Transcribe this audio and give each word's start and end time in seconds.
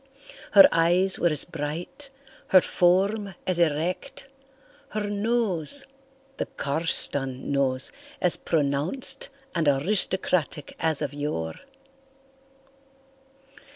Her 0.53 0.67
eyes 0.71 1.19
were 1.19 1.27
as 1.29 1.45
bright, 1.45 2.09
her 2.47 2.61
form 2.61 3.35
as 3.45 3.59
erect, 3.59 4.33
her 4.93 5.07
nose—the 5.07 6.47
Carston 6.57 7.51
nose—as 7.51 8.35
pronounced 8.37 9.29
and 9.53 9.67
aristocratic 9.67 10.75
as 10.79 11.03
of 11.03 11.13
yore. 11.13 11.59